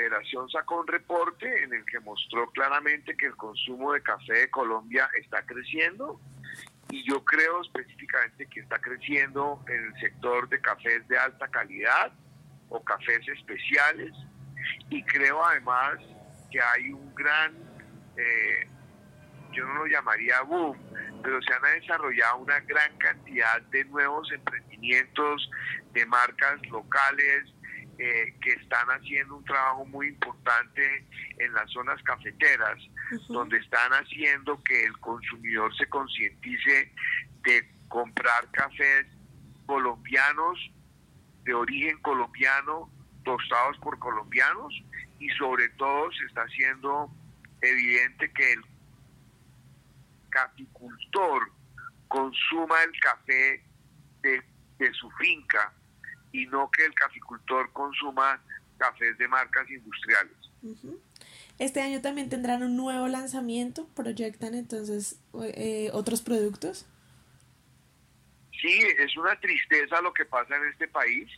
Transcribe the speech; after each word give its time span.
Confederación 0.00 0.48
sacó 0.48 0.80
un 0.80 0.86
reporte 0.86 1.62
en 1.62 1.74
el 1.74 1.84
que 1.84 2.00
mostró 2.00 2.50
claramente 2.52 3.14
que 3.18 3.26
el 3.26 3.36
consumo 3.36 3.92
de 3.92 4.02
café 4.02 4.32
de 4.32 4.50
Colombia 4.50 5.10
está 5.20 5.44
creciendo 5.44 6.18
y 6.88 7.04
yo 7.06 7.22
creo 7.22 7.60
específicamente 7.60 8.46
que 8.46 8.60
está 8.60 8.78
creciendo 8.78 9.62
en 9.68 9.88
el 9.88 10.00
sector 10.00 10.48
de 10.48 10.58
cafés 10.62 11.06
de 11.06 11.18
alta 11.18 11.48
calidad 11.48 12.12
o 12.70 12.82
cafés 12.82 13.28
especiales 13.28 14.10
y 14.88 15.02
creo 15.04 15.44
además 15.44 15.98
que 16.50 16.62
hay 16.62 16.92
un 16.92 17.14
gran, 17.14 17.54
eh, 18.16 18.66
yo 19.52 19.66
no 19.66 19.74
lo 19.74 19.86
llamaría 19.86 20.40
boom, 20.42 20.78
pero 21.22 21.42
se 21.42 21.52
han 21.52 21.78
desarrollado 21.78 22.38
una 22.38 22.58
gran 22.60 22.96
cantidad 22.96 23.60
de 23.70 23.84
nuevos 23.84 24.32
emprendimientos 24.32 25.50
de 25.92 26.06
marcas 26.06 26.58
locales, 26.70 27.52
eh, 28.02 28.34
que 28.40 28.52
están 28.52 28.88
haciendo 28.88 29.36
un 29.36 29.44
trabajo 29.44 29.84
muy 29.84 30.08
importante 30.08 31.04
en 31.36 31.52
las 31.52 31.70
zonas 31.70 32.02
cafeteras, 32.02 32.78
donde 33.28 33.58
están 33.58 33.92
haciendo 33.92 34.62
que 34.62 34.84
el 34.86 34.96
consumidor 35.00 35.76
se 35.76 35.86
concientice 35.86 36.90
de 37.44 37.68
comprar 37.88 38.50
cafés 38.52 39.06
colombianos, 39.66 40.58
de 41.44 41.52
origen 41.52 41.98
colombiano, 41.98 42.90
tostados 43.22 43.76
por 43.80 43.98
colombianos, 43.98 44.72
y 45.18 45.28
sobre 45.32 45.68
todo 45.68 46.10
se 46.12 46.24
está 46.24 46.44
haciendo 46.44 47.10
evidente 47.60 48.32
que 48.32 48.54
el 48.54 48.64
caficultor 50.30 51.52
consuma 52.08 52.82
el 52.82 52.98
café 52.98 53.62
de, 54.22 54.42
de 54.78 54.92
su 54.94 55.10
finca 55.10 55.74
y 56.32 56.46
no 56.46 56.70
que 56.70 56.84
el 56.84 56.94
caficultor 56.94 57.72
consuma 57.72 58.40
cafés 58.78 59.16
de 59.18 59.28
marcas 59.28 59.70
industriales. 59.70 60.32
Este 61.58 61.80
año 61.80 62.00
también 62.00 62.28
tendrán 62.30 62.62
un 62.62 62.76
nuevo 62.76 63.08
lanzamiento, 63.08 63.86
proyectan 63.94 64.54
entonces 64.54 65.20
eh, 65.54 65.90
otros 65.92 66.22
productos. 66.22 66.86
Sí, 68.60 68.82
es 68.98 69.16
una 69.16 69.38
tristeza 69.38 70.00
lo 70.00 70.12
que 70.12 70.24
pasa 70.24 70.56
en 70.56 70.64
este 70.68 70.88
país. 70.88 71.30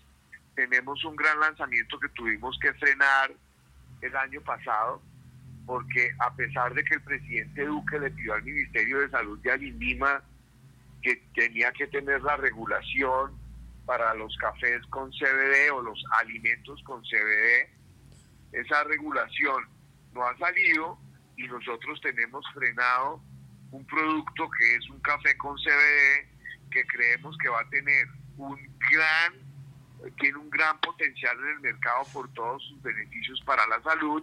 Tenemos 0.54 1.04
un 1.04 1.16
gran 1.16 1.38
lanzamiento 1.40 1.98
que 1.98 2.08
tuvimos 2.10 2.58
que 2.60 2.72
frenar 2.74 3.32
el 4.00 4.16
año 4.16 4.40
pasado, 4.40 5.02
porque 5.66 6.12
a 6.18 6.34
pesar 6.34 6.74
de 6.74 6.84
que 6.84 6.94
el 6.94 7.02
presidente 7.02 7.64
Duque 7.64 7.98
le 7.98 8.10
pidió 8.10 8.34
al 8.34 8.42
Ministerio 8.42 9.00
de 9.00 9.10
Salud 9.10 9.38
de 9.40 9.52
Alinima 9.52 10.22
que 11.00 11.16
tenía 11.34 11.72
que 11.72 11.86
tener 11.88 12.22
la 12.22 12.36
regulación 12.36 13.41
para 13.92 14.14
los 14.14 14.34
cafés 14.38 14.80
con 14.86 15.10
CBD 15.10 15.70
o 15.70 15.82
los 15.82 16.02
alimentos 16.18 16.82
con 16.84 17.02
CBD. 17.02 17.68
Esa 18.52 18.84
regulación 18.84 19.68
no 20.14 20.26
ha 20.26 20.34
salido 20.38 20.98
y 21.36 21.42
nosotros 21.42 22.00
tenemos 22.00 22.42
frenado 22.54 23.20
un 23.70 23.84
producto 23.84 24.48
que 24.48 24.76
es 24.76 24.88
un 24.88 24.98
café 25.00 25.36
con 25.36 25.56
CBD 25.56 26.70
que 26.70 26.86
creemos 26.86 27.36
que 27.36 27.50
va 27.50 27.60
a 27.60 27.68
tener 27.68 28.06
un 28.38 28.56
gran 28.90 29.34
tiene 30.18 30.38
un 30.38 30.48
gran 30.48 30.80
potencial 30.80 31.36
en 31.40 31.48
el 31.48 31.60
mercado 31.60 32.04
por 32.14 32.32
todos 32.32 32.62
sus 32.70 32.80
beneficios 32.80 33.42
para 33.44 33.66
la 33.66 33.82
salud 33.82 34.22